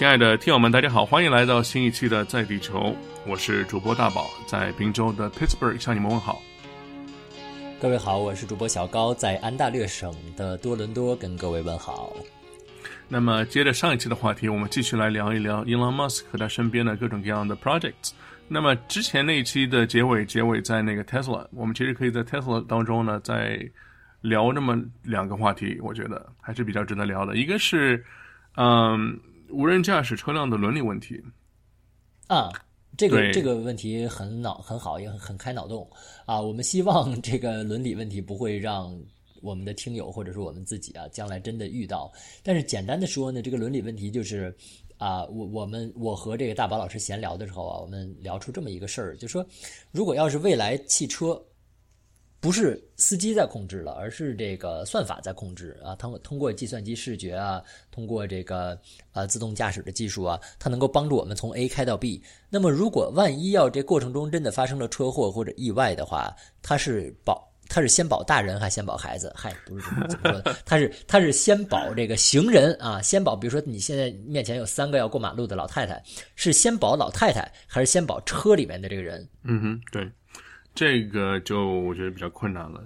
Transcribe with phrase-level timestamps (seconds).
[0.00, 2.78] 亲爱的听友们，大家好，欢迎来到新一期的《在地球》，
[3.26, 6.40] 我是主播大宝，在滨州的 Pittsburgh 向你们问好。
[7.78, 12.16] 各位好，我是主播小高，在安大略省的多伦多跟各位问好。
[13.08, 18.12] 那么，接着上一期的话题，我们继续来聊一聊 Elon Musk 和他身边的各种各样的 projects。
[18.48, 23.60] 那么，之前那一期的结尾，结尾在那个 Tesla，我们其实可以在 Tesla 当中呢，再
[24.22, 27.36] 聊那么两个话题，我觉得还是比较值得聊的。
[27.36, 28.02] 一个是，
[28.56, 29.20] 嗯，
[29.52, 31.22] 无人驾驶车辆的伦理问题。
[32.26, 32.50] 啊，
[32.96, 35.88] 这个这个问题很脑很好，也很很开脑洞
[36.26, 36.40] 啊。
[36.40, 38.96] 我们希望这个伦理问题不会让
[39.42, 42.12] 我们的听友或者说我们自己啊，将来真的遇到。
[42.42, 44.54] 但是简单的说呢，这个伦理问题就是
[44.98, 49.44] 啊，我我们我和这个大宝老师闲聊的时候啊，我们聊出这么一个事儿，就说
[49.90, 51.42] 如果要是未来汽车
[52.40, 55.94] 不是司机在控制了，而是这个算法在控制啊。
[55.96, 58.78] 通过通过计算机视觉啊，通过这个
[59.12, 62.22] 呃自动驾驶的技术啊，它能够帮助我们从 A 开到 B。
[62.48, 69.32] 那么如果万一要这过程中真的发生了车祸或者意外的话，它是保它是先保大人还是先保孩子？
[69.36, 70.56] 嗨，不是这么怎么说的？
[70.64, 73.36] 它是它是先保这个行人啊，先保。
[73.36, 76.02] 比如说你现在面前有三个要过马路的老太太，
[76.34, 79.28] 是先保老太太还是先保车里面的这个人？
[79.44, 80.10] 嗯哼，对，
[80.80, 82.82] 这个就我觉得比较困难了。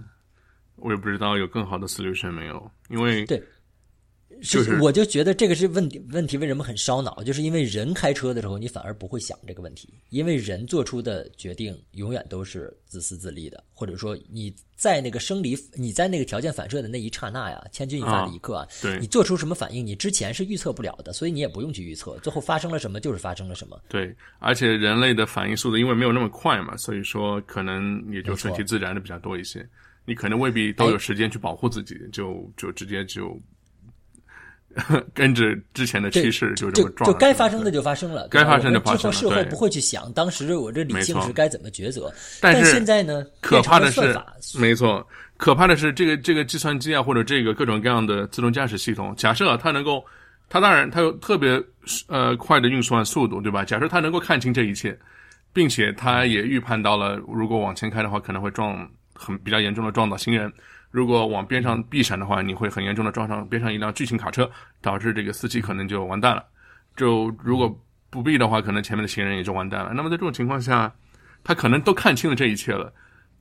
[0.74, 3.40] 我也不知道有更好的 solution 没有，因为对
[4.44, 7.22] 就是我就觉得这个是问题，问题为什么很烧脑？
[7.22, 23.80] 就是因为人开车的时候，你反而不会想这个问题，因为人做出的决定永远都是自私自利的，或者说你在那个生理，你在那个条件反射的那一刹那呀，千钧一发的一刻啊，对你做出什么反应，你之前是预测不了的，所以你也不用去预测，最后发生了什么就是发生了什么。
[23.88, 29.66] 对，而且人类的反应速度因为没有那么快嘛，所以说可能也就顺其自然的比较多一些。
[30.06, 33.40] 你可能未必都有时间去保护自己，就就直接就
[35.14, 37.12] 跟着之前的趋势就这么撞了。
[37.12, 44.18] 就该发生的就发生了，该发生的发生了对之后事后不会去想当时我这理性是该怎么抉择，但是现在呢，可怕的是
[44.58, 50.04] 没错，可怕的是这个这个计算机啊，或者这个各种各样的自动驾驶系统，假设啊它能够，
[50.48, 51.62] 它当然它有特别
[52.08, 53.64] 呃快的运算速度，对吧？
[53.64, 54.98] 假设它能够看清这一切，
[55.52, 60.52] 并且它也预判到了，如果往前开的话，可能会撞很比较严重的撞到行人。
[60.94, 64.48] 如果往边上避闪的话，你会很严重的撞上边上一辆巨型卡车，
[64.80, 66.46] 导致这个司机可能就完蛋了。
[66.94, 67.68] 就如果
[68.10, 69.92] 不避的话，可能前面的行人也就完蛋了。
[69.92, 70.94] 那么在这种情况下，
[71.42, 72.94] 他可能都看清了这一切了，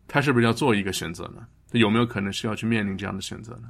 [0.08, 1.46] 他是不是要做一个选择呢？
[1.74, 3.70] 有没有可能是要去面临这样的选择呢？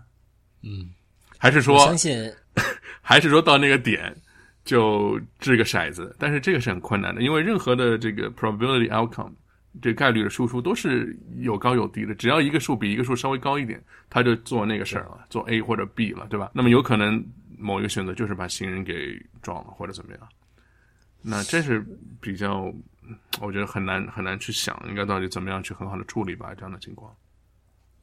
[0.62, 0.90] 嗯，
[1.38, 2.18] 还是说相信
[3.02, 4.16] 还是说到那个点
[4.64, 6.16] 就掷个骰子？
[6.18, 9.34] 但是这个是很困难的，因为任何的这个 probability outcome
[9.82, 16.52] 这概率的输出都是有高有低的，只要一个数比一个数稍微高一点，他就做那个事儿了，做 A 或者 B 了，对吧？
[16.54, 17.24] 那么有可能
[17.58, 20.22] 某一个选择就是把行人给撞了或者怎么样，
[21.22, 21.84] 那这是
[22.22, 22.74] 比较，
[23.42, 27.14] 我觉得很难很难去想，应该到底怎么样去很好的处理吧这样的情况。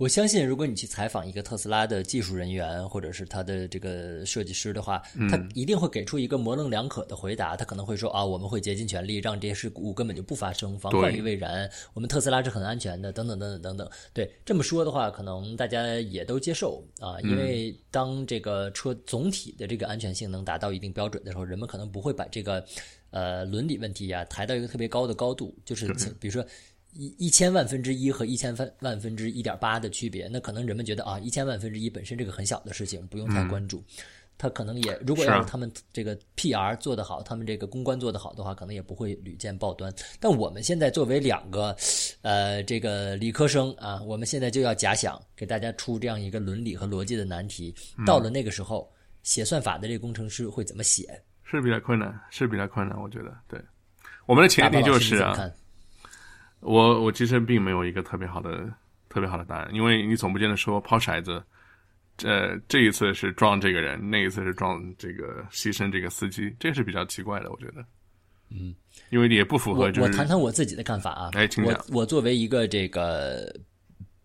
[0.00, 7.54] 我相信，如果你去采访一个特斯拉的技术人员，或者是他的这个设计师的话，他一定会给出一个模棱两可的回答。
[7.54, 11.70] 他可能会说啊，我们会竭尽全力让这些事故根本就不发生，防患于未然。
[11.92, 13.90] 我们特斯拉是很安全的，等等等等等等。
[14.14, 22.64] 对，这么说的话，可能大家也都接受啊，因为当这个车总体的这个安全性能达到一定标准的时候，人们可能不会把这个
[23.10, 26.42] 呃伦理问题呀、抬到一个特别高的高度，就是比如说。
[26.92, 33.82] 一一千万分之一和一千万万分之一点八的区别，那可能人们觉得啊，一千万分之一本身这个很小的事情，不用太关注。
[34.36, 39.92] 他可能也，如果要是他们这个 PR 做得好，他们这个公关做得好的话，可能也不会屡见报端。
[40.18, 41.76] 但我们现在作为两个，
[42.22, 47.74] 呃，这个理科生啊，我们现在就要假想，给大家出这样一个伦理和逻辑的难题。
[48.06, 48.90] 到了那个时候，
[49.22, 51.22] 写算法的这个工程师会怎么写？
[51.44, 53.60] 是比较困难，是比较困难，我觉得对。
[54.24, 55.22] 我们的前提就是？
[56.60, 58.68] 我我其实并没有一个特别好的
[59.08, 61.42] 特别好的答案，因为你总不见得说抛骰子，
[62.22, 67.84] 呃，这一次是撞这个人，那一次是撞这个牺牲这个司机，这是比较奇怪的，我觉得。
[68.50, 68.74] 嗯，
[69.10, 71.30] 因为也不符合我我谈谈我自己的看法啊。
[71.32, 73.54] 我哎请讲我作为一个这个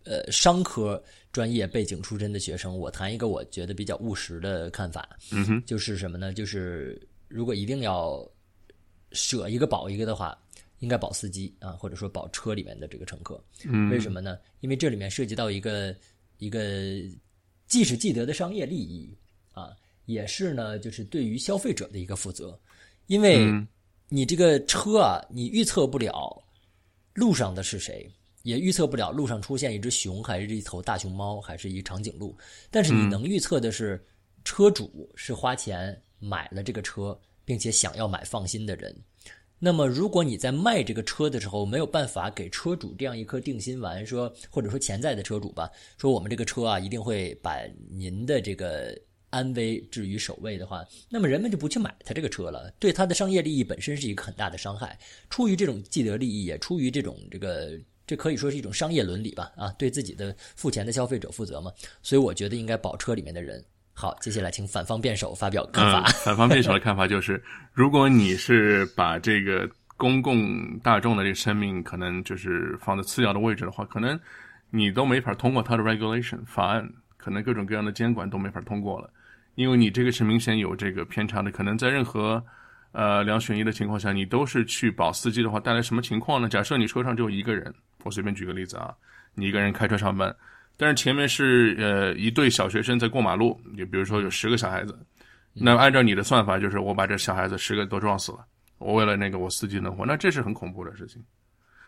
[0.04, 6.32] 呃商科专业背景出身的学生，我谈一个我觉得比较务实的看法，嗯哼，就是什么呢？
[6.32, 8.28] 就是如果一定要
[9.12, 10.36] 舍一个保一个的话，
[10.80, 13.42] 应该保司机啊，或者说保车里面的这个乘客。
[13.64, 14.38] 嗯，为什么呢？
[14.60, 15.96] 因为这里面涉及到一个
[16.38, 16.60] 一个
[17.66, 19.16] 既是既得的商业利益
[19.52, 22.58] 啊，也是呢，就是对于消费者的一个负责。
[23.06, 23.66] 因为嗯
[24.08, 26.42] 你这个车啊，你预测不了
[27.14, 28.08] 路上的是谁，
[28.42, 32.36] 也预测不了路上出现一只熊，还是一头大熊猫，还是一长颈鹿。
[32.70, 34.04] 但是你能预测的是，
[34.44, 38.94] 车主是花钱买了这个车，并且想要买放心的人。
[39.58, 47.58] 那么，如果你在卖这个车的时候没有办法给车主这样一颗定心丸，说或者说潜在的车主吧，说我们这个车啊一定会把
[47.90, 48.94] 您的这个
[49.30, 54.98] 安危置于首位的话，那么人们就不去买他这个车了，对他的商业利益本身是一个很大的伤害。
[55.30, 61.72] 出于这种既得利益，也出于这种这个，这可以说是一种商业伦理吧，啊，对自己的付钱的消费者负责嘛。
[62.02, 63.64] 所以我觉得应该保车里面的人。
[63.98, 66.02] 好，接下来请反方辩手发表看法。
[66.22, 69.66] 反方辩手的看法就是， 如果你是把这个
[69.96, 74.20] 公共大众的这个生命可能就是放在次要的位置的话，可能
[74.68, 79.10] 你都没法通过它的 regulation 法案，可能各种各样的监管都没法通过了，
[79.54, 81.50] 因为你这个是明显有这个偏差的。
[81.50, 82.44] 可能在任何
[82.92, 86.50] 呃两选一的情况下，你都是去保司机的话，带来什么情况呢？
[86.50, 88.94] 假设你车上只有一个人，我随便举个例子啊，
[89.34, 90.36] 你一个人开车上班。
[90.76, 94.98] 但是前面是呃一对小学生在过马路，你比如说有十个小孩子，
[95.54, 98.38] 那按照你的算法，就是我把这小孩子十个都撞死了，
[98.78, 101.22] 我为了那个我司机能活，那这是很恐怖的事情。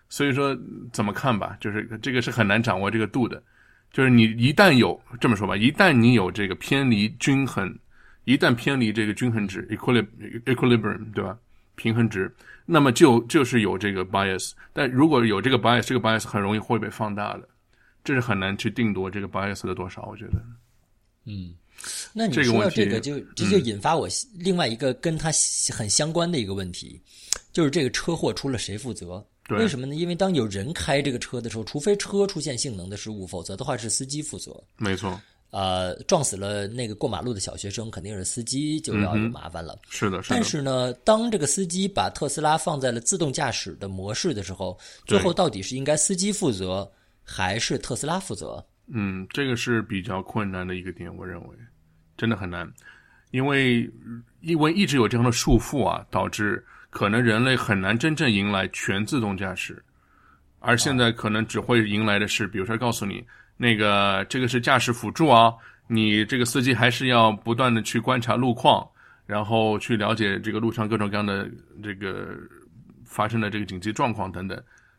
[0.08, 0.56] 所以说
[0.92, 3.42] 怎么看吧，就是这个是很难掌握这个度的，
[3.92, 7.78] 就是你一旦有这么说吧，一旦你有这个偏离均衡，
[8.24, 11.36] 一旦偏离这个均衡值 equilibrium 对吧？
[11.76, 17.48] 平衡值，那么就就是有这个 bias，但如果有这个 bias，这个 bias 很容易会被放大的。
[18.08, 20.42] 这是很难去定夺这个 bias 的多少，我觉得。
[21.26, 21.54] 嗯，
[22.14, 25.30] 那你说到这个，就这就引发我另外一个跟他
[25.70, 26.98] 很相关的一个问题，
[27.52, 29.22] 就是这个车祸出了谁负责？
[29.50, 29.94] 为什么呢？
[29.94, 34.58] 因为当有人开这个车的时候，除非车出现性能的失误，否则的话是司机负责。
[34.78, 35.20] 没错。
[35.50, 39.78] 呃，撞死了那个过马路的小学生，肯定是司机就要有麻烦了。
[39.90, 40.34] 是的，是的。
[40.34, 46.90] 但是呢，当这个司机把特斯拉放在了自动驾驶的模式的时候，最后到底是应该司机负责？
[47.28, 48.64] 还是特斯拉负责？
[48.90, 51.56] 嗯，这个是比较困难的一个点，我认为
[52.16, 52.66] 真的很难，
[53.32, 53.88] 因为
[54.40, 59.84] 因为一直有这样的束缚啊，导致可能人类很难真正迎来全自动驾驶，
[60.58, 63.22] 而现在可能只会迎来的是，比如说告诉你
[63.58, 65.52] 那个这个是驾驶辅助啊，
[65.86, 68.88] 你这个司机还是要不断的去观察路况，
[69.26, 71.46] 然后去了解这个路上各种各样的
[71.82, 72.34] 这个
[73.04, 74.58] 发生的这个紧急状况等等。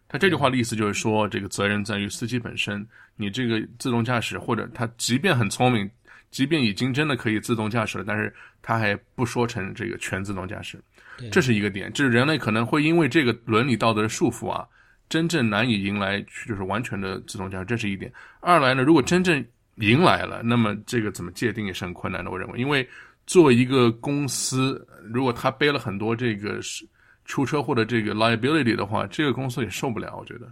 [0.09, 2.85] 他这句话的意思就是说，这个责任在于司机本身。
[3.15, 5.87] 你这个自动驾驶，或者他即便很聪明，
[6.31, 10.81] 即便已经真的可以自动驾驶了，但是他还不说成这个全自动驾驶，
[11.29, 11.91] 这是一个点。
[11.91, 14.65] 就是人类可能会因为这个伦理道德的束缚啊，
[15.09, 18.09] 真正难以迎来就是完全的自动驾驶，这是一点。
[18.39, 19.45] 二来呢，如果真正
[19.75, 22.31] 迎来了，那么这个怎么界定也是很困难的。
[22.31, 22.87] 我认为，因为
[23.27, 26.87] 作为一个公司，如果他背了很多这个是。
[27.29, 30.17] 出车祸的这个 liability 的话，这个公司也受不了。
[30.17, 30.51] 我觉得，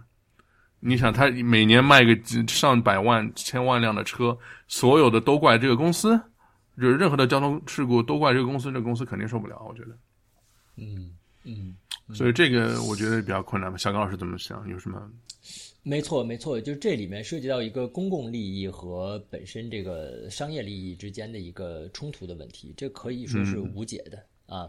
[0.78, 2.16] 你想，他每年卖个
[2.46, 4.38] 上百万、千万辆的车，
[4.68, 6.16] 所有的都怪这个公司，
[6.76, 9.60] 就是任何的交通事故都怪这个公司，这个公司肯定受不了。
[9.68, 9.98] 我觉得，
[10.76, 11.10] 嗯
[11.42, 11.74] 嗯，
[12.14, 13.76] 所以这个我觉得比较困难吧。
[13.76, 14.66] 小刚老师怎么想？
[14.68, 15.02] 有什么？
[15.82, 24.68] 没错，没错，就是这里面涉及到一个公共利益和本身这个商业利益之间的一个冲突的问题，这可以说是无解的啊。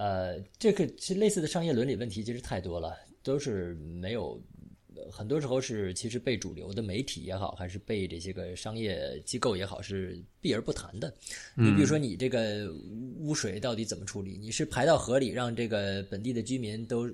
[0.00, 4.40] 呃，这个其实类似的商业伦理问题其实太多了，都是没有，
[5.12, 11.12] 很多时候是其实被主流的媒体也好，还是被这些个商业机构也好，是避而不谈的。
[11.54, 12.72] 你比如说，你这个
[13.18, 14.38] 污水到底怎么处理？
[14.38, 17.06] 你是排到河里，让这个本地的居民都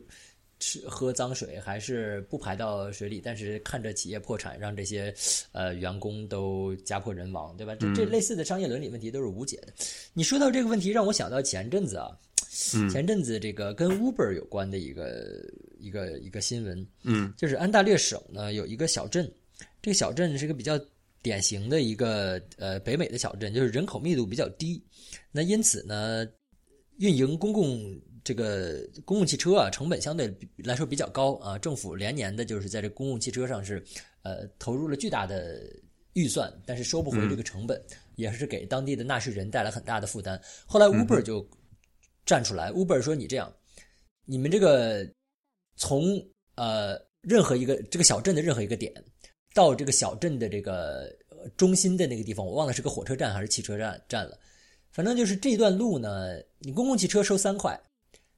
[0.60, 3.20] 吃喝脏水，还是不排到水里？
[3.20, 5.12] 但是看着企业破产，让这些
[5.50, 7.74] 呃员工都家破人亡，对吧？
[7.74, 9.72] 这这类似的商业伦理问题都是无解的。
[10.14, 12.16] 你说到这个问题，让我想到前阵子啊。
[12.88, 15.44] 前阵子这个跟 Uber 有关的一个
[15.78, 19.30] 一个一个新闻，嗯，就是安大略省呢有一个小镇，
[19.82, 20.80] 这个小镇是个比较
[21.20, 24.82] 典型的一个呃北美的小镇，就是人口密度比较低，
[25.30, 26.26] 那因此呢，
[26.96, 33.84] 运营公共这个公共汽车啊成本相对来说比较高啊，政府连年的就是在这公共汽车上是
[34.22, 35.60] 呃投入了巨大的
[36.14, 37.78] 预算，但是收不回这个成本，
[38.14, 40.40] 也是给当地的纳税人带来很大的负担。
[40.64, 41.46] 后来 Uber 就。
[42.26, 43.50] 站出来，Uber 说：“你这样，
[44.24, 45.08] 你们这个
[45.76, 46.22] 从
[46.56, 48.92] 呃任何一个这个小镇的任何一个点
[49.54, 51.08] 到这个小镇的这个
[51.56, 54.36] 中心的那个地方，我忘了是个火车站还是汽车站站了。
[54.90, 57.80] 反正就是这段路呢，你公共汽车收三块，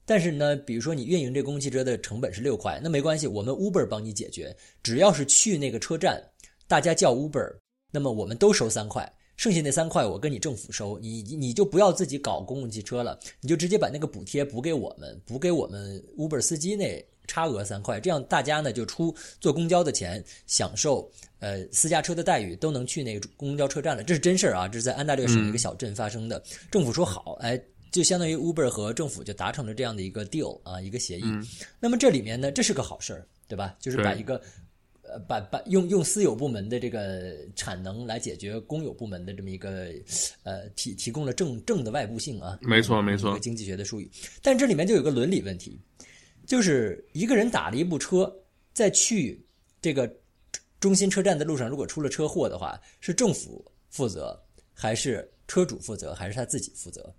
[0.04, 6.22] 但是呢，比如说你运营这公共汽车的成本是六块，那没关系，我们 Uber 帮你解决，只要是去那个车站，
[6.66, 7.56] 大家叫 Uber，
[7.90, 24.02] 那么我们都收三块。”剩下那三块我跟你政府收，你你就不要自己搞公共汽车了，你就直接把那个补贴补给我们，补给我们 Uber 司机那差额三块，这样大家呢就出坐公交的钱，享受呃私家车的待遇，都能去那个公交车站了。
[24.02, 26.42] 这是真事儿啊，这是在安大略省一个小镇发生的。
[26.68, 27.56] 政府说好，哎，
[27.92, 31.24] 就相当于 Uber 和政府就达成了这样的一个 deal 啊，一个协议。
[31.78, 33.76] 那么这里面呢，这是个好事儿，对吧？
[33.78, 34.40] 就是把一个
[35.08, 39.92] 呃，把把用用私有部门的这个产能来解决公有部门的这么一个
[40.42, 42.58] 呃提提供了正正的外部性啊。
[42.62, 44.10] 没错没错，经济学的术语。
[44.42, 45.80] 但这里面就有个伦理问题，
[46.46, 48.32] 就是一个人打了一部车，
[48.72, 49.44] 在去
[49.80, 50.12] 这个
[50.78, 54.38] 中心车站的路上，如果出了车祸的话，是政府负责，
[54.72, 57.14] 还是车主负责，还是他自己负责？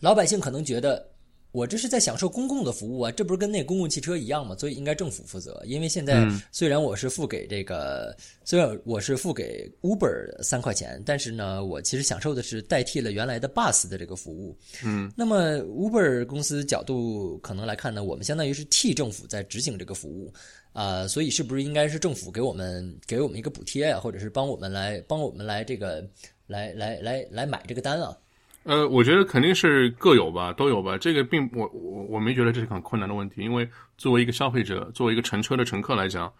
[0.00, 1.06] 老百姓可能觉得，
[1.52, 4.56] 我这是在享受公共的服务啊，这不是跟那公共汽车一样吗？
[4.56, 5.60] 所以应该政府负责。
[5.64, 14.56] 因为现在虽然我是付给这个，虽然我是付给 Uber 三块钱，但是呢，我其实享受的是代替了原来的 Bus 的这个服务。
[14.84, 20.32] 嗯，那么 Uber 公司角度可能来看呢，我们相当于是替政府在执行这个服务
[20.72, 26.08] 啊，所以是不是应该是政府给我们给我们一个补贴啊，或者是帮我们来帮我们来这个
[26.46, 28.16] 来来来来买这个单啊？
[28.62, 30.98] 呃，我觉得肯定是各有吧，都有吧。
[30.98, 36.30] 这个并我我我没觉得这是很困难的问题，因为作为一个消费者，作为一个乘车的乘客来讲，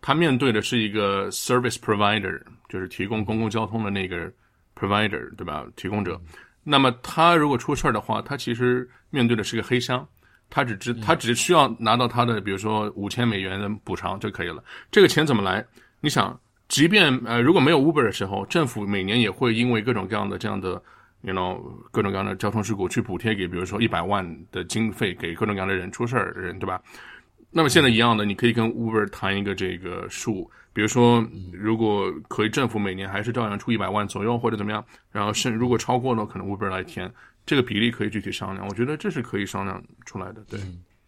[0.00, 4.28] 他面对的是一个 service provider，就是提供公共交通的那个
[4.74, 5.64] provider，对吧？
[5.76, 6.20] 提供者。
[6.64, 10.04] 那么他如果出事儿的话，他其实面对的是个黑箱，
[10.50, 14.62] 他只知他只需要拿到他的，比如说五千美元的补偿就可以了。
[14.90, 15.64] 这个钱怎么来？
[16.00, 20.82] 你想，即便呃如果没有 Uber 的时候，政府每年也会因为各种各样的这样的。
[21.22, 21.60] You know
[21.90, 26.80] 各种各样的交通事故去补贴给，比如说一百万的经费给各种各样的人出事儿的人，对吧？
[27.50, 37.10] 那么现在一样的，你可以跟 Uber 谈一个这个数，比如说如果可以，政府每年还是照样出一百万左右或者怎么样，然后甚如果超过了，可能 Uber 来填，
[37.46, 38.68] 这个比例可以具体商量。
[38.68, 40.44] 我觉得这是可以商量出来的。
[40.46, 40.60] 对，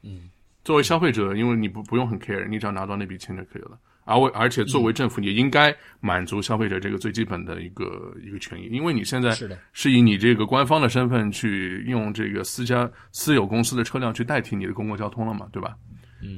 [0.03, 0.31] 嗯，
[0.65, 3.79] 作为消费者，因为你不不用很 care，你只要拿到那笔钱就可以了。
[4.11, 15.77] 而为而且作为政府也应该满足消费者这个最基本的一个一个权益，因为你现在是，是以你这个官方的身份去用这个私家私有公司的车辆去代替你的公共交通了嘛，对吧？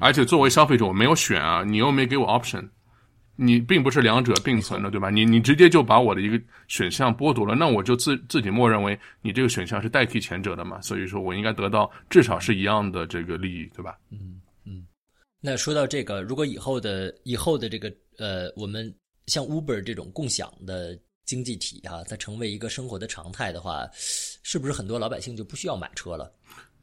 [0.00, 2.68] 而且作为消费者，我没有选啊，你又没给我 option，
[3.36, 5.08] 你并不是两者并存的，对吧？
[5.08, 6.38] 你你直接就把我的一个
[6.68, 13.96] 选项剥夺了，那我就自自己默认为你这个选项是代替前者的嘛，所以说我应该得到至少是一样的这个利益，对吧？
[14.10, 14.41] 嗯。
[15.44, 18.94] 那说到这个，如果以后的以后的这个呃，我们
[19.26, 26.32] 像 Uber 这种共享的经济体啊，它成为一个生活的常态的话，是不是很多老百姓就不需要买车了？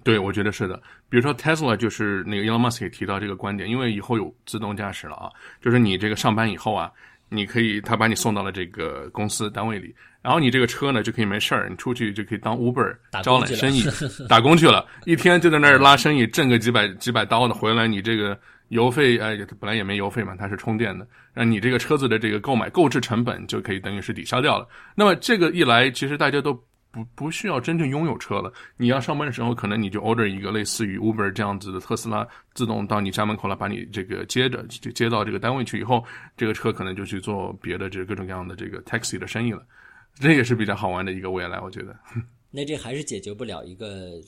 [0.04, 0.76] 对，我觉得是的。
[1.10, 6.92] 比如说 Tesla，就是那个 Elon Musk 也提到这个观点，因为以后有自动驾驶了啊，就是你这个上班以后啊，
[7.30, 13.84] 你可以他把你送到了这个公司单位里，然后你这个车呢就可以没事儿，你出去就可以当 Uber 招揽生意，
[14.28, 18.38] 打工去了，一天就在那儿拉生意，挣个几百几百刀的，回来你这个。
[18.70, 24.68] 油费哎，本来也没油费嘛，它是充电的，那你这个车子的这个购买购置成本就可以等于是抵消掉了。
[24.94, 26.54] 那么这个一来，其实大家都
[26.92, 28.52] 不不需要真正拥有车了。
[28.78, 36.04] 你要上班的时候，可能你就 order 一个类似于 Uber 这样子的特斯拉，自动到你家门口来把你这个接着就接到这个单位去以后，
[36.36, 39.66] 这个车可能就去做别的这各种各样的这个 taxi 的生意了。
[40.16, 41.96] 这也是比较好玩的一个未来，我觉得。
[42.52, 44.22] 那这还是解决不了一个。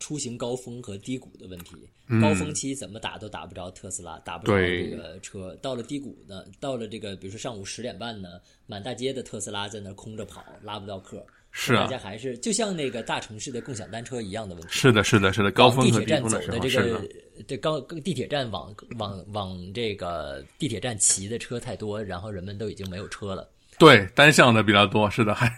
[0.00, 1.76] 出行高峰和低谷的问题，
[2.20, 5.56] 高峰期怎么打都打不着特斯拉，打不着这个车。
[5.62, 8.28] 到了低谷呢，到了这个比如说上午十点半呢，
[8.66, 11.24] 满大街的特斯拉在那空着跑，拉不到客。
[11.56, 14.68] 是啊，大家还是就像那个大城市的共享单车一样的问题。
[14.70, 17.00] 是的，是的，是的，高峰地铁站走的这个，
[17.46, 23.48] 这高地铁站往往往这个地铁站骑的车太多，然后人们都已经没有车了。
[23.78, 25.48] 对，单向的比较多，是的，还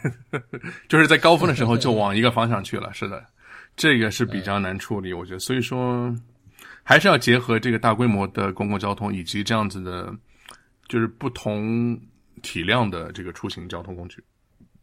[0.87, 3.25] 就是在高峰的时候就往一个方向去了，是的。
[3.75, 6.15] 这个是比较难处理，我觉得，所以说
[6.83, 10.15] 还是要结合这个大规模的公共交通以及这样子的，
[10.88, 11.99] 就是不同
[12.43, 14.23] 体量的这个出行交通工具。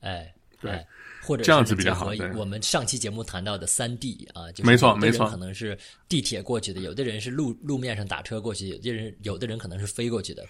[0.02, 0.32] 哎，
[0.64, 0.86] 对，
[1.22, 2.12] 或者这样子比较好。
[2.36, 5.78] 我们上期节目谈到的三 D 啊，就是没错没错，可能是
[6.10, 10.46] 地铁过去的，有的人是路路面上打车过去，有的人有的人可能是飞过去的，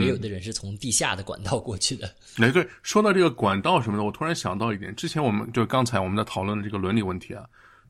[0.00, 2.10] 也有的人是从地下的管道过去的。
[2.38, 7.44] 哎，对，说到这个管道什么的，我突然想到一点，之前我们就刚才我们在讨论的这个伦理问题啊。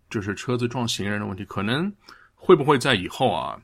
[0.09, 1.93] 就是车子撞行人的问题，可能
[2.37, 3.61] 会不会在以后啊，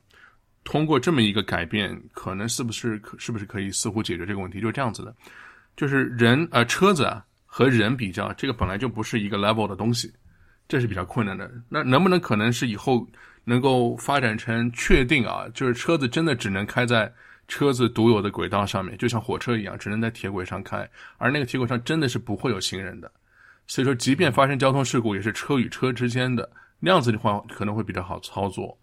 [0.65, 4.61] 通过这么一个改变，可能是不是可是不是可以似乎解决这个问题？
[4.61, 5.15] 就是这样子的，
[5.77, 10.11] 就是人呃车子啊和人比较，这个本来就不是一个 level 的东西，
[10.67, 11.51] 这是比较困难的。
[11.69, 13.07] 那能不能可能是以后
[13.45, 17.13] 能够发展成确定啊，就是车子真的只能开在
[17.49, 23.13] 车子独有的轨道上面，就像火车一样，只能在铁轨上开，而那个铁轨上真的是不会有行人的。
[23.67, 28.75] 所以说，即便发生交通事故，也是车与车之间的那样子的话，可能会比较好操作，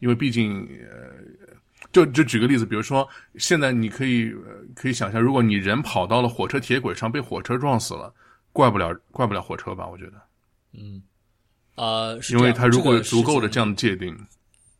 [0.00, 1.54] 因为毕竟，呃，
[1.92, 4.34] 就就举个例子，比如说，现在你可以
[4.74, 8.12] 可以想象，如果你人跑到了火车铁轨上，被火车撞死了，
[8.52, 9.86] 怪不了怪不了火车吧？
[9.86, 10.12] 我觉得，
[10.72, 11.02] 嗯，
[11.76, 14.16] 呃，是因为它如果足够的这样的界定，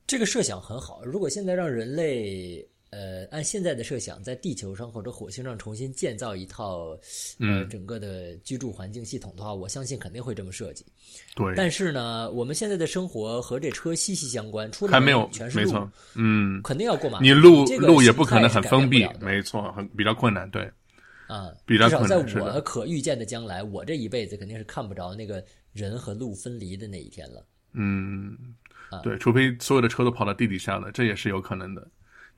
[0.06, 1.04] 这个设想很好。
[1.04, 6.98] 如果现在让人类，呃，按现在的设想，在地球上或者火星上重新建造一套，呃，
[7.40, 10.86] 嗯整个的居住环境系统的话，我相信肯定会这么设计。
[11.34, 17.24] 对，但是呢，我们现在的生活和这车息息相关，出了还没有全是路没错，嗯，肯定要过马路。
[17.24, 20.62] 你路这个路也不可能很封闭没错，很比较困难，对，
[21.26, 27.44] 啊，比较至少在困难是的我可预见的将来，我这一辈子肯定是看不着那个人和路分离的那一天了。
[27.72, 28.36] 嗯
[28.90, 31.86] 啊，对，除非所有的车都跑到地底下了，这也是有可能的，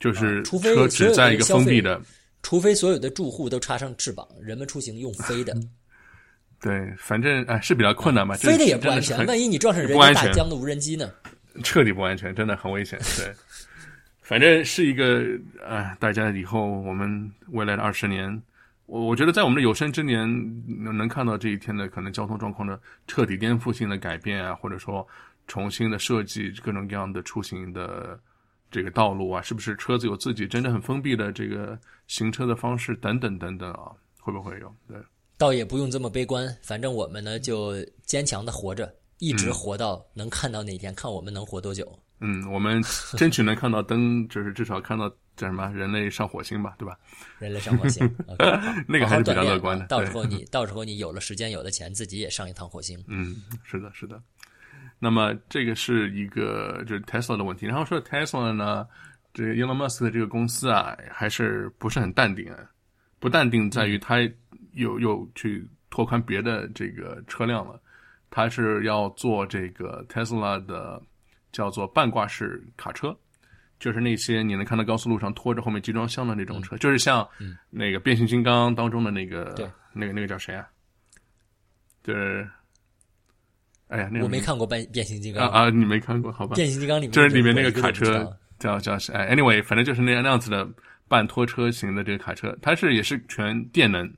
[0.00, 2.00] 就是啊除非车只在一个封闭的，
[2.42, 5.54] 除非所有的住户都插上翅膀，人们出行用飞的，
[6.60, 9.26] 对，反正哎是比较困难吧，这飞的也不安全。
[9.26, 11.10] 万一你撞上人不安全家大疆的无人机呢？
[11.64, 12.98] 彻底不安全，真的很危险。
[13.16, 13.34] 对，
[14.22, 15.24] 反正是一个
[15.66, 18.40] 啊、大家以后我们未来的二十年，
[18.86, 20.28] 我我觉得在我们的有生之年
[20.84, 25.04] 能能看到这一天的可能交通状况的彻底颠覆性的改变啊，或者说
[25.48, 28.18] 重新的设计各种各样的出行的
[28.70, 34.74] 这个道路啊，是不是车子有自己真的很封闭的这个行车的方式等等等等啊，会不会有？
[34.88, 34.96] 对。
[35.36, 41.96] 倒也不用这么悲观，反正我们呢就坚强的活着，一直活到能看到那一天，看我们能活多久。
[42.20, 42.82] 嗯，我们
[43.16, 46.98] 争取能看到灯， 就是至少看到叫什么人类上火星吧，对吧？
[47.38, 53.00] 人类上火星， OK，好 那个还是比较乐观的到时候你到时候你有了时间，有了钱，自己也上一趟火星。
[53.06, 54.20] 嗯，是的，是的。
[54.98, 57.66] 那么这个是一个就是 Tesla 的问题。
[57.66, 58.86] 然后说 Tesla 呢，
[59.32, 62.58] 这个 Elon Musk 的这个公司啊，还是不是很淡定啊？
[63.18, 64.18] 不淡定在于他
[64.72, 67.80] 又又去拓宽别的这个车辆了，
[68.30, 71.00] 他是要做这个 Tesla 的
[71.52, 73.16] 叫做半挂式卡车。
[73.80, 77.24] 就是那些你能看到高速路上拖着后面集装箱的那种车，就是像
[77.70, 80.66] 那个变形金刚当中的那个，对那个那个叫谁啊？
[82.02, 82.50] 就是，
[83.88, 86.54] 哎呀，那个我没看过变变形金刚，啊啊，你没看过好吧？
[86.54, 90.68] 变形金刚里面就是里面那个卡车叫叫是哎，anyway，反正就是那样那样子的
[91.08, 94.12] 半拖车型的这个卡车，它是也是全电能，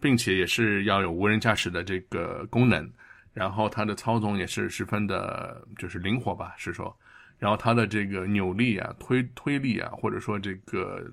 [0.00, 2.90] 并且也是要有无人驾驶的这个功能，
[3.32, 6.96] 然后它的操纵也是十分的，就是灵活吧，是说，
[7.38, 11.04] 然后它的这个扭力啊、推推力啊，或者说这个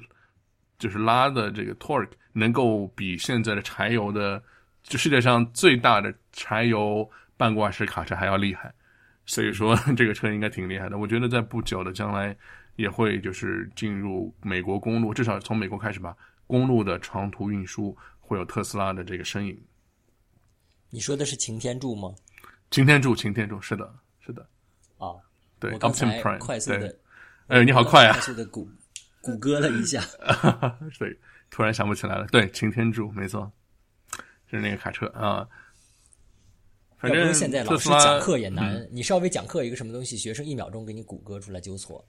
[0.79, 4.41] 就是拉的这个 torque 能够比现在的柴油的，
[4.81, 7.07] 就世界上最大的柴油
[7.41, 8.71] 半挂式卡车还要厉害。
[9.25, 10.95] 所以说 这个车应该挺厉害的。
[10.99, 12.37] 我觉得在不久的将来
[12.75, 19.59] 也会就是进入美国公路，至少从美国开始吧，公路的长途运输会有特斯拉的这个身影。
[20.91, 22.13] 你说的是擎天柱吗？
[22.69, 24.47] 擎天柱，擎天柱，是的，是的，
[24.99, 25.17] 啊，
[25.59, 26.95] 对我刚才，Optimus Prime，快速的，，
[27.47, 28.21] 哎，你好快啊 快！
[28.21, 28.69] 速的谷
[29.21, 30.01] 谷歌了一下。
[30.99, 31.17] 对，
[31.49, 32.27] 突然想不起来了。
[32.27, 33.51] 对，擎天柱，没错，
[34.47, 35.47] 就是那个卡车啊。
[37.01, 42.07] 反正现在老师讲课也难，嗯你稍微讲课一个什么东西，学生一秒钟给你谷歌出来纠错。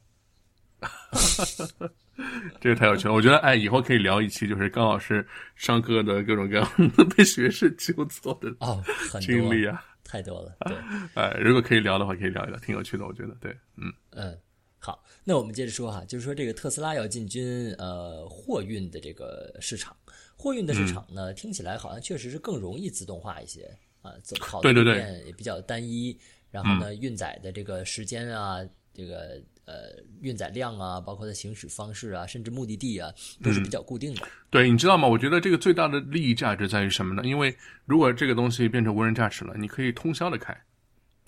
[2.60, 3.14] 这个太有趣了。
[3.14, 9.82] 我觉得，哎，以后可以聊一期，就是高老师上课的各种各样的被学生纠错的哦，很多，经历啊。
[10.04, 10.56] 太多了。
[10.66, 10.76] 对，
[11.14, 13.34] 哎，如果可以聊的话，可以聊一聊，挺有趣的，我觉得。
[13.40, 14.36] 对，嗯 嗯，
[14.78, 19.96] 好，那我们接着说哈，就是说这个特斯拉要进军呃货运的这个市场，
[20.36, 23.70] 货运的市场嗯呢，听起来好像确实是更容易自动化一些
[24.02, 26.16] 啊，走跑的对对对嗯路线也比较单一，
[26.50, 28.58] 然后呢，运载的这个时间啊，
[28.92, 33.10] 这个呃运载量啊，包括它行驶方式啊，甚至目的地啊，
[33.42, 34.22] 都是比较固定的。
[34.50, 35.08] 对，你知道吗？
[35.08, 37.22] 我觉得这个最大的利益价值在于什么呢？
[37.24, 40.52] 因为如果这个东西变成无人驾驶了，你可以通宵的开，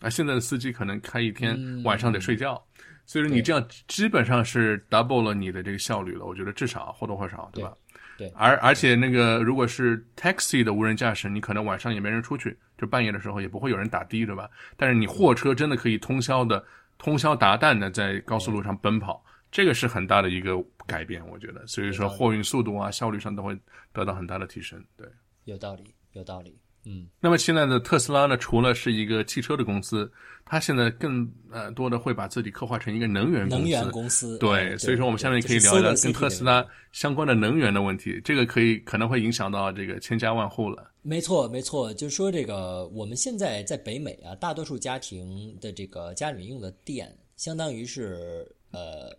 [0.00, 2.60] 啊，现在的司机可能开一天，嗯晚上得睡觉，
[3.06, 6.26] 所以说你这样基本上是 double 了你的这个效率了。
[6.26, 7.72] 我觉得至少或多或少，对吧？
[8.16, 14.48] 对而而且那个如果是 taxi 的无人驾驶，你可能晚上也没人出去，就半夜的时候也不会有人打的，对吧？
[14.76, 16.64] 但是你货车真的可以通宵的、
[16.98, 21.66] 通宵达旦的在高速路上奔跑，这个是很大的一个改变，我觉得。
[21.66, 23.58] 所以说货运速度啊、效率上都会
[23.92, 24.82] 得到很大的提升。
[24.96, 25.06] 对。
[25.44, 26.58] 有道理，有道理。
[26.86, 30.10] 嗯，那么现在的特斯拉呢，除了是一个汽车的公司，
[30.44, 33.62] 它现在更呃多的会把自己刻画成一个能源公司。
[33.62, 34.38] 能源公司。
[34.38, 40.90] 对，嗯所以说我们下面可以聊一聊跟特斯拉相关的能源的问题，这个可以可能会影响到这个千家万户了。
[41.00, 49.10] 没错，没错，就是说这个我们现在在北美啊，大多数家庭的这个家里面用的电，相当于是呃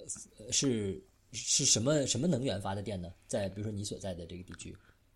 [0.52, 3.10] 是是什么什么能源发的电呢？
[3.28, 4.76] 在比如说你所在的这个地区，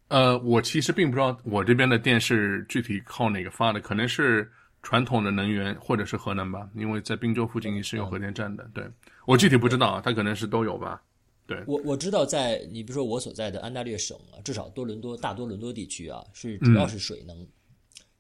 [0.10, 4.52] 呃，我其实并不知道我这边的电是具体靠哪个发的，可能是
[4.84, 8.70] 传统的能源或者是核能吧，因为在滨州附近也是有核电站的。
[8.74, 8.84] 对
[9.26, 11.02] 我具体不知道啊，它可能是都有吧。
[11.46, 17.48] 对我我知道在你比如说我所在的安大略省啊，至少多伦多大多伦多地区啊，是主要是水能，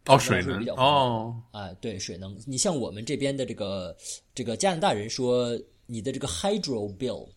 [0.08, 2.36] 哦，水能比较哦，啊，对，水能。
[2.48, 3.96] 你像我们这边的这个
[4.34, 7.30] 这个加拿大人说，你的这个 hydro bill，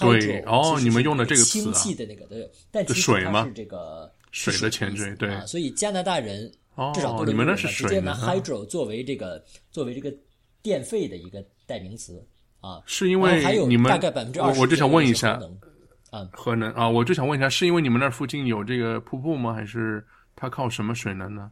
[0.00, 6.50] 对哦，你们用的这个词氢气的那个对，但其实它是这个水的前缀，对，所以加拿大人
[6.94, 10.12] 至少你们那是直接拿 hydro 作为这个作为这个
[10.62, 12.26] 电费的一个代名词
[12.60, 15.38] 啊，是因为还有你们大概百分之二十，我就想问一下，
[16.10, 19.52] 啊，核能啊，我就想问一下，是因为你们那附近有这个瀑布吗？
[19.52, 21.50] 还是它靠什么水能呢？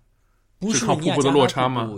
[0.59, 1.90] 不是靠瀑布的落差吗？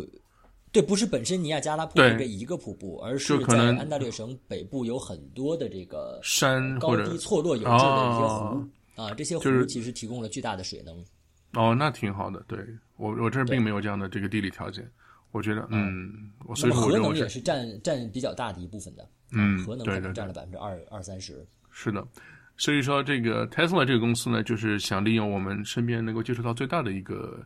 [0.75, 11.05] 对，不是本身尼亚加拉瀑布这一个瀑布，而是在安大略省北部有很多的这个山高低错落有致的一些湖啊，这些湖其实提供了巨大的水能。
[11.53, 12.45] 哦，那挺好的。
[12.49, 12.59] 对
[12.97, 14.85] 我，我这儿并没有这样的这个地理条件。
[15.31, 16.13] 我觉得，嗯，
[16.45, 19.09] 我所以核能也是占占比较大的一部分的。
[19.31, 21.47] 嗯，核能可能占了百分之二二三十。
[21.71, 22.05] 是的，
[22.57, 27.41] 所以说这个 Tesla 这个公司呢，就是想利用我们身边能够接触到最大的一个。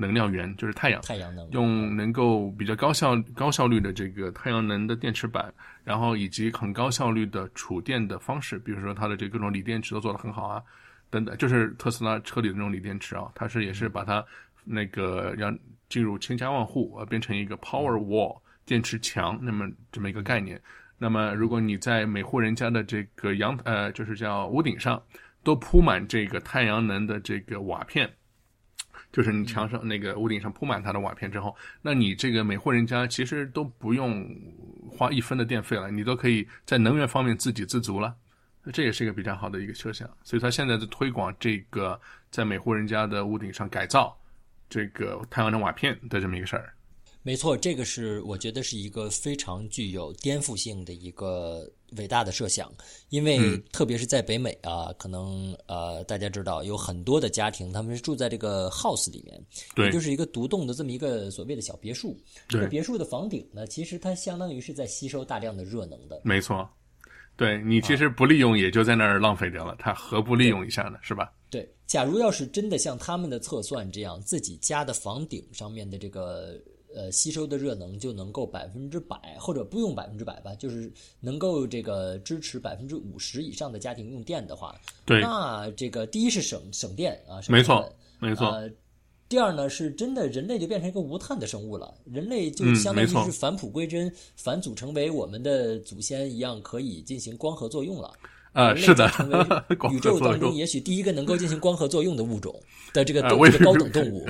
[0.00, 5.52] 能量源就是太阳，太阳能用能够比较高效、高效率的这个太阳能的电池板，
[5.84, 10.62] 然后以及很高效率的储电的方式，比如说它的这各种锂电池都做得很好啊，
[11.10, 14.24] 等等，就是特斯拉车里的那种锂电池啊，它是也是把它
[14.64, 15.56] 那个让
[15.88, 20.60] 进入千家万户，呃，变成一个 Power Wall 电池墙，那么这么一个概念。
[20.98, 25.02] 那么如果你在每户人家的这个阳呃，就是叫屋顶上
[25.42, 28.08] 都铺满这个太阳能的这个瓦片。
[29.12, 34.28] 就是你墙上那个屋顶上铺满它的瓦片之后，那你这个每户人家其实都不用
[34.90, 38.14] 花一分的电费了，你都可以在能源方面自给自足了。
[38.72, 40.08] 这也是一个比较好的一个设想。
[40.22, 44.16] 所以他现在在推广这个在每户人家的屋顶上改造
[44.68, 46.72] 这个太阳能瓦片的这么一个事儿。
[47.22, 52.72] 没错，这个是我觉得是一个非常具有颠覆性的一个伟大的设想，
[53.10, 59.38] 因为特别是在北美啊，可能呃大家知道有很多的家庭他们是住在这个 house 里面，
[59.76, 62.16] 也就是一个独栋的这么一个所谓的小别墅。
[62.48, 66.22] 这个别墅的房顶呢，其实它相当于是在吸收大量的热能的。
[66.24, 66.66] 没错，
[67.36, 70.98] 对你其实不利用也就在那儿浪费掉了，它何不利用一下呢？
[71.02, 71.30] 是吧？
[71.50, 76.58] 对，假如要是真的像他们的测算这样，自己家的房顶上面的这个。
[76.94, 84.74] 呃，吸收的热能就能够百分之百，或者不用百分之百吧，就是能够这个支持百分之五十以上的家庭用电的话，
[85.04, 88.68] 对，那这个第一是省省电啊，没错，没错。
[89.28, 98.12] 第二呢，是真的人类就变成一个无碳的生物了，人类就相当于是返璞归真，返祖成为我们的祖先一样，可以进行光合作用了。
[98.52, 99.38] 啊，是的，成为
[99.94, 102.52] 宇宙当中也许第一个能够进行光合作用的物种
[102.92, 104.26] 的这个这个高等动物。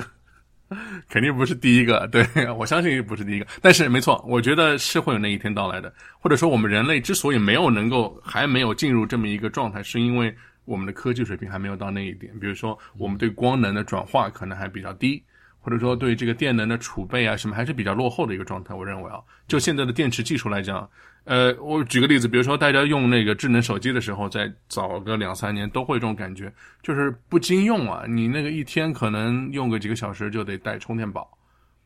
[1.09, 2.25] 肯定不是第一个，对
[2.57, 3.45] 我相信不是第一个。
[3.61, 5.93] 但是没错，我觉得是会有那一天到来的。
[6.19, 10.33] 或者说，我们人类之所以没有能够还没有进入这么一个状态，是因为
[10.65, 12.31] 我们的科技水平还没有到那一点。
[12.39, 15.21] 比如说，我们对光能的转化可能还比较低。
[15.61, 20.89] 或者说对这个电能的储备啊什么还是比较落后的一个状态，我认为啊，就现在的电池技术来讲，
[21.25, 31.29] 呃，我举个例子，比如说大家用那个智能手机的时候，在早个两三年都会这种感觉，就是不经用啊，你那个一天可能用个几个小时就得带充电宝，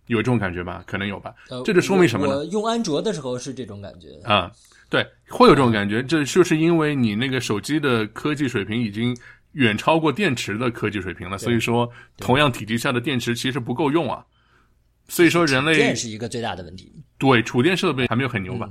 [0.08, 0.82] 有这种感觉吧？
[0.88, 1.34] 可能有吧？
[1.66, 2.38] 这就说明什么呢？
[2.38, 4.50] 我用安卓的时候是这种感觉啊，
[4.90, 9.16] 对，会有这种感觉，这就是因为你那个手机的科技水平已经。
[9.56, 14.26] 远超过电池的科技水平了，所以说同样体积下的电池其实不够用啊。
[15.08, 16.92] 所以说人类电是一个最大的问题。
[17.18, 18.68] 对，储电设备还没有很牛吧？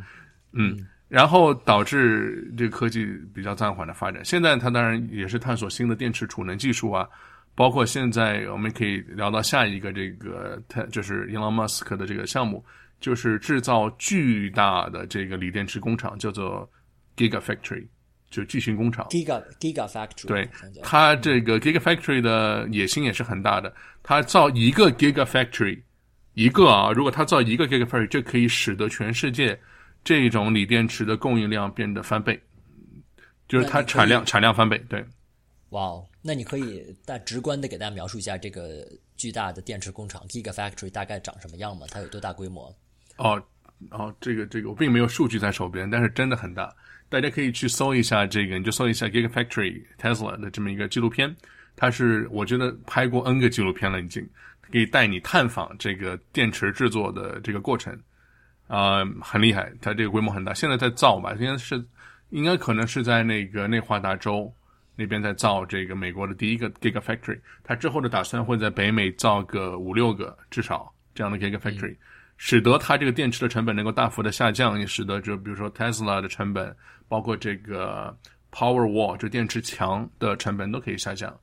[0.52, 0.76] 嗯，
[1.08, 4.24] 然后导致这个科技比较暂缓的发展。
[4.24, 7.08] 现在它当然也是探索新的电池储能技术啊，
[7.54, 12.64] 包括现在我们可以聊到下一个这个，它就是 Elon Musk 的这个项目，
[13.00, 16.68] 就是制造巨大的这个锂电池工厂，叫做
[17.16, 17.86] Gigafactory。
[18.34, 20.48] 就巨型工厂，Giga Giga Factory，对，
[20.82, 23.72] 它这个 Giga Factory 的野心也是很大的。
[24.02, 25.80] 它造一个 Giga Factory，
[26.32, 29.56] 一个啊，如果它造一个 Giga Factory，就可以使得全世界
[30.02, 32.40] 这种锂电池的供应量变得翻倍，
[33.46, 34.76] 就是它产量产量翻倍。
[34.88, 35.04] 对，
[35.70, 38.84] 哇哦，那你可以大直观的给大家描述一下这个
[39.16, 41.86] 巨大的电池工厂 Giga Factory 大概长什么样吗？
[41.88, 42.74] 它有多大规模？
[43.16, 43.40] 哦
[43.90, 46.74] 哦，这个这个我并没有数据在手边，但是真的很大。
[47.14, 51.32] 大家可以去搜一下这个，你就搜一下 Gigafactory Tesla 的这么一个纪录片。
[51.76, 54.28] 它是我觉得拍过 N 个纪录片了，已经
[54.60, 57.96] 可以带你探访这个电池制作的这个过程，
[58.66, 59.72] 啊，很厉害。
[59.80, 61.32] 它这个规模很大，现在在造吧？
[61.38, 61.84] 应该是
[62.30, 64.52] 应该可能是在那个内华达州
[64.96, 67.38] 那边在造这个美国的第一个 Gigafactory。
[67.62, 71.94] 它之后的打算会在北美造个五六个，至少这样的 Gigafactory。
[72.36, 76.74] 使得它这个电池的成本能够大幅的下降，也使得就比如说 Tesla 的成本，
[77.08, 78.16] 包括这个
[78.52, 81.34] Power Wall 就电池墙的成本都可以下降。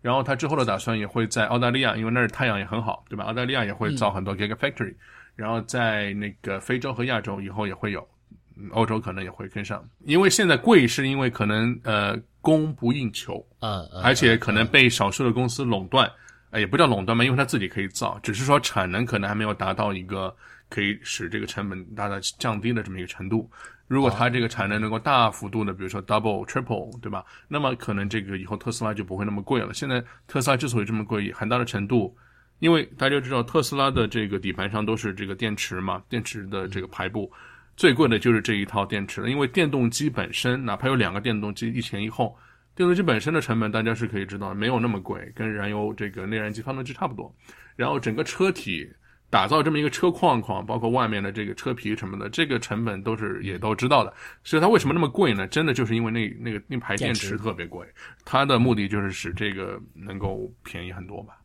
[0.00, 3.24] 然后他之后的打算也会在澳大利亚，因为那儿太阳也很好，对吧？
[3.24, 4.94] 澳大利亚也会造很多 Gigafactory，、
[5.34, 8.08] 然后在那个非洲和亚洲以后也会有，
[8.56, 9.84] 嗯欧洲可能也会跟上。
[10.04, 16.08] 因为现在贵是因为可能呃供不应求，嗯嗯，而且可能被少数的公司垄断，
[16.50, 20.34] 呃，也不叫垄断嘛，因为它自己可以造，只是说产能可能还没有达到一个
[20.68, 23.50] 可以使这个成本大大降低的这么一个程度。
[23.86, 27.24] 如果它这个产能能够大幅度的，比如说 double、triple，对吧？
[27.48, 29.72] 那么可能这个以后特斯拉就不会那么贵了。
[29.72, 32.14] 现在特斯拉之所以这么贵，很大的程度，
[32.58, 37.32] 因为大家都知道特斯拉的这个底盘上都是这个电池嘛，电池的这个排布。
[37.76, 42.36] 最贵的就是这一套电池了，因为电动机本身，哪怕有两个电动机一前一后，
[42.78, 47.34] 电动机本身的成本大家是可以知道，没有那么贵，跟燃油这个内燃机发动机差不多。
[47.74, 48.88] 然后整个车体
[49.28, 54.14] 打造这么一个车框框，包括外面的这个车皮什么的，这个成本都是也都知道的。
[54.44, 55.44] 所以它为什么那么贵呢？
[55.48, 57.84] 真的就是因为那那个那排电池特别贵，
[58.24, 61.36] 它的目的就是使这个能够便宜很多吧。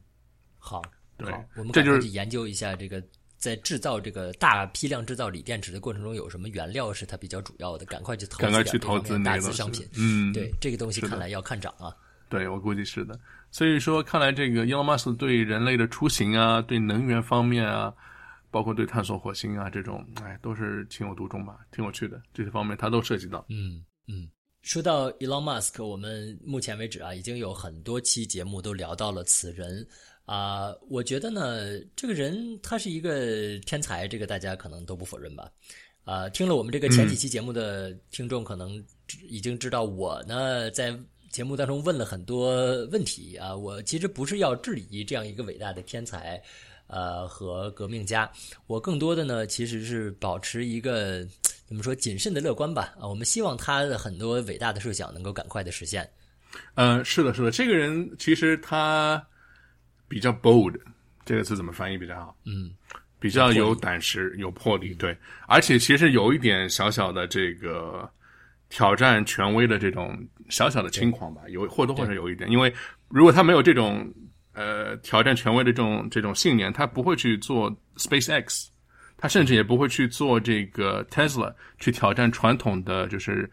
[0.59, 0.83] 好，
[1.17, 3.03] 对，我们这就是研究一下这个。
[3.43, 7.85] 在制造这个大批量制造锂电池的过程中，有什么原料是它比较主要的？
[7.87, 9.85] 赶快去投资赶快去投资大那个东西宗商品。
[9.97, 11.93] 嗯，对这个东西看来要看涨啊。
[12.29, 13.19] 对，我估计是的。
[13.51, 17.93] 所以说，看来这个 Elon Musk 对人类的出行啊，对能源方面啊，
[18.49, 22.21] 包括对探索火星啊这种，哎，都是情有独钟吧，挺有趣的。
[22.33, 23.45] 这些方面他都涉及到。
[23.49, 24.29] 嗯嗯。
[24.61, 29.85] 说到 Elon Musk，我们目前为止啊，已经有很多期节目都聊到了此人
[30.25, 35.51] 啊、我觉得呢，这个人他是一个天才，这个大家可能都不否认吧。
[36.05, 38.83] 啊、听了我们这个前几期节目的听众，可能
[39.27, 40.97] 已经知道我呢在
[41.29, 43.55] 节目当中问了很多问题啊。
[43.55, 46.41] 我其实不是要质疑这样一个伟大的天才，
[46.87, 48.29] 呃和革命家，
[48.67, 51.25] 我更多的呢其实是保持一个
[51.65, 52.95] 怎么说谨慎的乐观吧。
[52.99, 56.09] 啊，我们希望他的很多伟大的设想能够赶快的实现。
[56.75, 59.25] 呃，是的，是的，这个人其实他
[60.13, 60.75] 比较 bold，
[61.25, 62.37] 这个词怎么翻译比较好？
[62.45, 62.69] 嗯，
[63.19, 68.07] 比较有胆识、有魄力，对，而且其实有一点小小的这个
[68.69, 70.15] 挑战权威的这种
[70.49, 72.71] 小小的轻狂吧，有或多或少有一点，因为
[73.07, 74.07] 如果他没有这种
[74.53, 78.67] 呃挑战权威的这种这种信念，他不会去做 SpaceX，
[79.17, 83.49] 他甚至也不会去做这个 Tesla，去挑战传统的就是。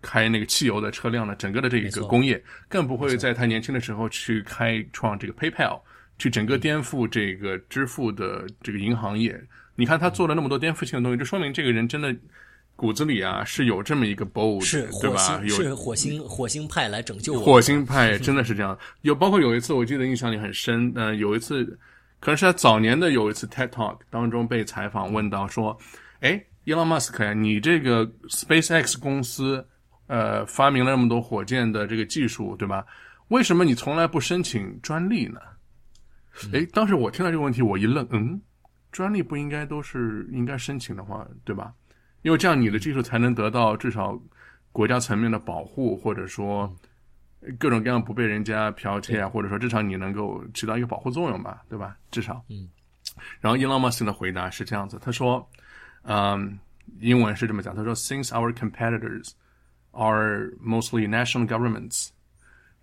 [0.00, 5.80] 开那个汽油的车辆的整个的这一个工业，更不会在他年轻的时候去开创这个 PayPal，
[6.18, 9.40] 去整个颠覆这个支付的这个银行业。
[9.76, 12.14] 你看他做了那么多颠覆性的东西，就说明这个人真的
[12.74, 15.16] 骨子里啊是有这么一个 bold，是对吧？
[15.16, 17.40] 火星，有是火星，火星派来拯救我。
[17.40, 18.76] 火星派真的是这样。
[19.02, 20.92] 有包括有一次，我记得印象里很深。
[20.96, 21.64] 呃，有一次，
[22.18, 25.78] 可能是他早年的有一次 TED Talk 当中被采访问到说
[26.20, 29.64] ：“哎，Elon Musk 呀，你这个 SpaceX 公司，
[30.08, 32.84] 呃，发明了那么多火箭的这个技术，对吧？
[33.28, 35.40] 为什么你从来不申请专利呢？”
[36.52, 38.40] 哎，当时我听到这个问题，我一愣，嗯，
[38.92, 41.72] 专利不应该都是应该申请的话，对吧？
[42.22, 44.20] 因为这样你的技术才能得到至少
[44.72, 46.72] 国家层面的保护，或者说
[47.58, 51.96] 各种各样不被人家剽窃啊，或者说至少你能够起到一个保护作用吧，对吧？
[52.10, 52.68] 至少，嗯。
[53.40, 55.48] 然后 Elon Musk 的回答是这样子，他说，
[56.02, 56.58] 嗯，
[57.00, 59.32] 英文是这么讲，他说，Since our competitors
[59.92, 62.10] are mostly national governments,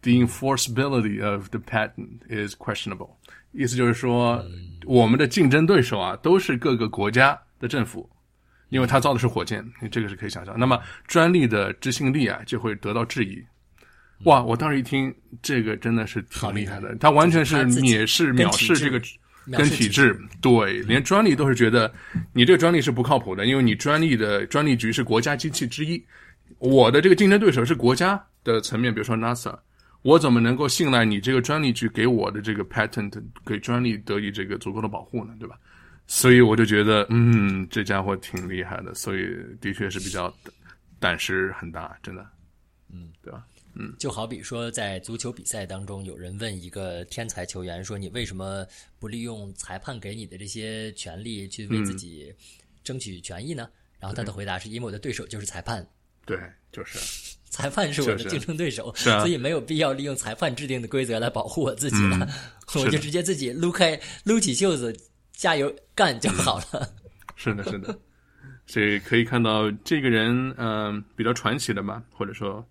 [0.02, 3.12] the enforceability of the patent is questionable。
[3.56, 4.44] 意思就是说，
[4.86, 8.10] 我们的竞争对手啊，都是各个国家的政府，
[8.70, 10.54] 因为他造的是火箭，这个是可以想象。
[10.58, 13.44] 那么专利的执行力啊，就会得到质疑。
[14.24, 14.42] 哇！
[14.42, 19.00] 我当时一听，这个真的是挺厉害的，他完全是蔑视、藐视这个
[19.52, 19.76] 跟体制。
[19.76, 21.94] 体制，对，连专利都是觉得
[22.32, 26.02] 你这个专利是不靠谱的，因为你专利的专利局是国家机器之一，
[26.60, 29.54] 我的这个竞争对手是国家的层面，比如说 NASA，
[30.06, 33.12] 我怎么能够信赖你这个专利局给我的这个 patent
[33.44, 35.36] 给专利得以这个足够的保护呢？
[35.40, 35.60] 对吧？
[36.06, 39.26] 所以我就觉得，嗯，这家伙挺厉害的，所以
[39.60, 40.54] 的确是比较胆
[41.00, 42.24] 胆识很大，真的，
[42.94, 43.44] 嗯，对吧？
[43.74, 48.64] 嗯就好比说，在足球比赛当中，有人问一个天才球员说：“你为什么
[49.00, 52.32] 不利用裁判给你的这些权利去为自己
[52.84, 53.68] 争取权益呢？”
[54.00, 55.86] 然后他的回答是：“因为我的对手就是裁判，
[56.28, 56.40] 对，
[56.72, 57.00] 就是，
[57.56, 59.20] 裁判是我的竞争对手，是啊。
[59.20, 62.28] 所以没有必要利用裁判制定的规则来保护我自己了，
[62.76, 64.94] 我就直接自己撸开撸起袖子，
[65.32, 66.86] 加油干就好了。
[67.38, 67.98] 是的，是的，
[68.66, 72.66] 所以可以看到这个人，嗯、比较传奇的吧，或者说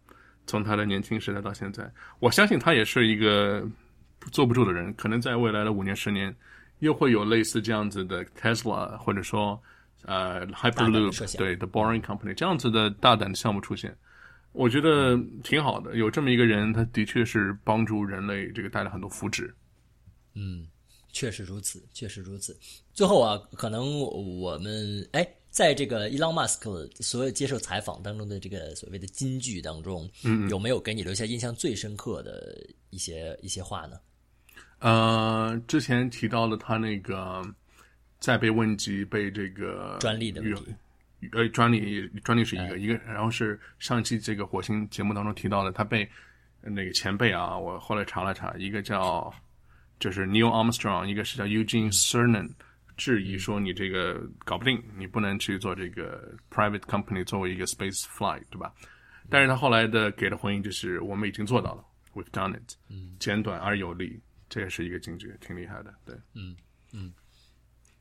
[0.46, 3.66] 从他的年轻时代到现在，我相信他也是一个
[4.32, 6.34] 坐不住的人，可能在未来的五年、十年，
[6.80, 9.58] 又会有类似这样子的 Tesla，或者说
[10.04, 13.96] 呃 Hyperloop，对 The Boring Company 这样子的大胆的项目出现。
[14.54, 19.52] 我觉得挺好的，有这么一个人，他的确是帮助人类这个带来很多福祉。
[20.34, 20.64] 嗯，
[21.12, 22.56] 确实如此，确实如此。
[22.92, 33.96] 最后啊，可能我们哎，在这个伊朗马斯克所有接受采访当中的这个所谓的金句当中，嗯，有没有给你留下印象最深刻的一些一些话呢？
[34.78, 37.42] 呃，之前提到了他那个
[38.20, 40.66] 在被问及被这个专利的问题。
[41.32, 46.08] 呃，专利专利是一个一个，然后是上期这个火星节目当中提到的，他被
[46.60, 49.32] 那个前辈啊，我后来查了查，一个叫
[49.98, 52.50] 就是 Neil Armstrong，一个是叫 Eugene Cernan，
[52.96, 58.72] 质疑说你这个搞不定，你不能去做这个 private company 作为一个 space flight，对吧？
[59.30, 66.54] 但是他后来的给的回应就是我们已经做到了，We've done it，嗯，简短而有力，这也是一个警觉，挺厉害的，对，嗯
[66.92, 67.12] 嗯。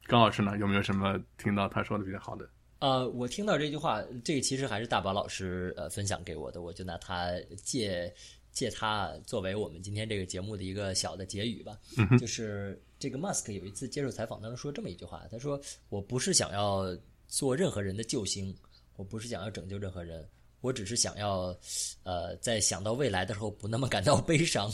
[0.06, 2.50] 高老师呢，有没有什么听到他说的比较好的？
[2.84, 7.32] 呃，我听到这句话，这个其实还是大宝老师呃分享给我的，我就拿它
[7.64, 8.14] 借
[8.52, 11.80] 借它作为我们今天这个节目的一个小的结语吧。
[12.20, 16.94] 就是这个 Musk 有一次接受采访当中说这么一句话，他说：“我不是想要
[17.26, 18.54] 做任何人的救星，
[18.98, 20.28] 我不是想要拯救任何人，
[20.60, 21.58] 我只是想要
[22.04, 24.70] 呃在想到未来的时候不那么感到悲伤。”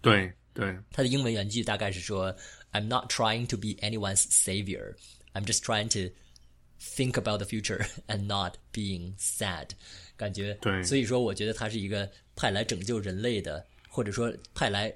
[0.00, 2.34] 对对，他的英文原句大概是说
[2.72, 4.94] ：“I'm not trying to be anyone's savior,
[5.34, 6.10] I'm just trying to。”
[6.82, 9.68] Think about the future and not being sad，
[10.16, 14.90] 感觉对，所以说我觉得他是一个派来拯救人类的，或者说派来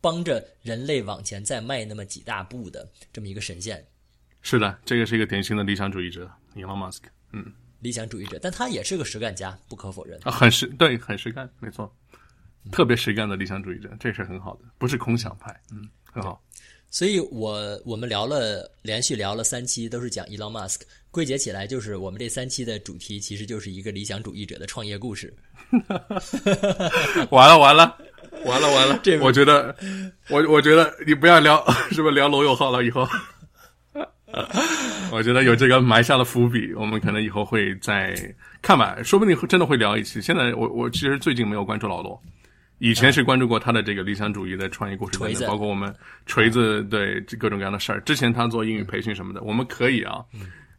[0.00, 3.86] 帮着人类往前再迈那么几大步的这么一个神仙。
[4.42, 7.02] 是的，这个是一个典型的理想主义者，Elon Musk。
[7.32, 11.94] 嗯，理想主义者，但他也是个实干家，不可否认啊，很实，对，很实干，没错，
[12.72, 16.42] 特别实干的理想主义者，这是很好的，不是空想派，嗯，很好。
[16.90, 20.80] 所以，我我们聊了，连续聊了三期，都是讲 Elon Musk。
[21.18, 25.34] 归结起来，就是我们这三期的主题，其实就是一个理想主义者的创业故事。
[27.30, 27.96] 完了完了
[28.44, 29.00] 完了完了！
[29.02, 29.74] 这 我觉得，
[30.30, 32.84] 我我觉得你不要聊，是不是聊罗永浩了？
[32.84, 33.04] 以后，
[35.10, 38.14] 我觉得有这个埋下了伏笔，我们可能以后会再
[38.62, 40.22] 看吧，说不定真的会聊一期。
[40.22, 42.22] 现在我我其实最近没有关注老罗。
[42.80, 45.92] 以前是关注过他的这个理想主义的创业故事等等，包括我们
[46.26, 48.00] 锤子对各种各样的事儿。
[48.02, 50.22] 之前他做英语培训什么的，我们可以啊，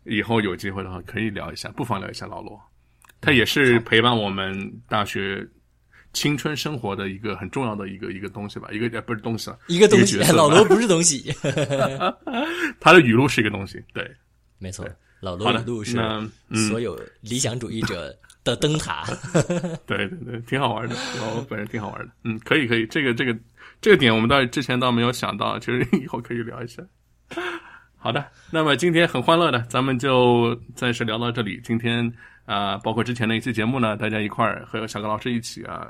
[0.04, 2.60] 以后有机会的话可以聊一下，不妨聊一下老罗。
[3.22, 5.46] 他也是陪伴我们大学
[6.14, 10.18] 青春生活的一个很重要的一个一个东西吧，一个不是东西了，一个东西。
[10.34, 11.34] 老罗不是东西，
[12.80, 14.10] 他的语录是一个东西，对，
[14.58, 14.88] 没错，
[15.20, 15.98] 老罗语录是
[16.70, 18.16] 所有理想主义者。
[18.42, 19.04] 的灯塔，
[19.86, 20.96] 对对对，挺好玩的，
[21.36, 23.38] 我本人挺好玩的，嗯，可以可以，这个这个
[23.82, 26.82] 这个点我们倒之前倒没有想到，其实以后可以聊一下。
[28.00, 31.60] 好的，那么今天很欢乐的，咱们就暂时聊到这里。
[31.64, 32.12] 今天
[32.46, 35.88] 啊，包括之前的一期节目呢，大家一块儿和小高老师一起啊，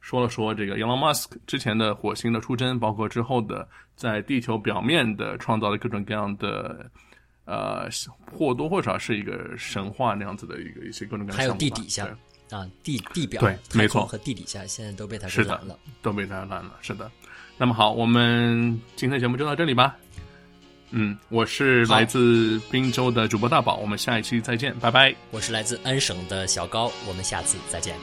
[0.00, 6.90] 说了说这个 Elon Musk 之前的火星的出征，包括之后的在地球表面的创造的各种各样的。
[7.44, 7.88] 呃，
[8.30, 12.06] 或多或少是一个神话那样子的一个一些各种各样的还有地底下
[12.50, 15.60] 啊，地地表对，没错，和地底下现在都被他是的，
[16.02, 16.76] 都被他拦了。
[16.82, 17.10] 是的，
[17.58, 19.96] 那么好，我们今天节目就到这里吧。
[20.92, 25.14] 嗯，我是来自滨州的主播大宝，我们下一期再见，拜拜。
[25.30, 27.96] 我是来自安省的小高，我们下次再见。